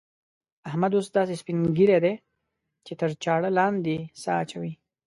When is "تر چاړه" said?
2.99-3.49